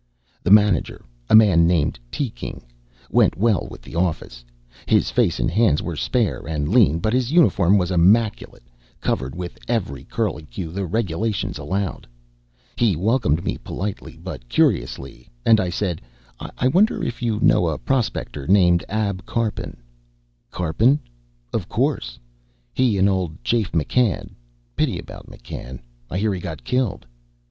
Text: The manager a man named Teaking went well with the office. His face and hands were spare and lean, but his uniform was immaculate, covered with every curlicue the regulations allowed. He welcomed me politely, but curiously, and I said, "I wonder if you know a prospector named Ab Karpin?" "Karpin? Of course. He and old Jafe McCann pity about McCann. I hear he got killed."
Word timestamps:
The 0.41 0.49
manager 0.49 1.05
a 1.29 1.35
man 1.35 1.67
named 1.67 1.99
Teaking 2.09 2.63
went 3.11 3.37
well 3.37 3.67
with 3.69 3.83
the 3.83 3.93
office. 3.93 4.43
His 4.87 5.11
face 5.11 5.39
and 5.39 5.51
hands 5.51 5.83
were 5.83 5.95
spare 5.95 6.47
and 6.47 6.67
lean, 6.69 6.97
but 6.97 7.13
his 7.13 7.31
uniform 7.31 7.77
was 7.77 7.91
immaculate, 7.91 8.63
covered 8.99 9.35
with 9.35 9.59
every 9.67 10.03
curlicue 10.05 10.71
the 10.71 10.87
regulations 10.87 11.59
allowed. 11.59 12.07
He 12.77 12.95
welcomed 12.95 13.45
me 13.45 13.59
politely, 13.59 14.17
but 14.23 14.49
curiously, 14.49 15.29
and 15.45 15.59
I 15.59 15.69
said, 15.69 16.01
"I 16.39 16.67
wonder 16.69 17.03
if 17.03 17.21
you 17.21 17.37
know 17.39 17.67
a 17.67 17.77
prospector 17.77 18.47
named 18.47 18.83
Ab 18.89 19.27
Karpin?" 19.27 19.77
"Karpin? 20.49 20.97
Of 21.53 21.69
course. 21.69 22.17
He 22.73 22.97
and 22.97 23.07
old 23.07 23.37
Jafe 23.43 23.69
McCann 23.71 24.31
pity 24.75 24.97
about 24.97 25.27
McCann. 25.27 25.77
I 26.09 26.17
hear 26.17 26.33
he 26.33 26.41
got 26.41 26.63
killed." 26.63 27.05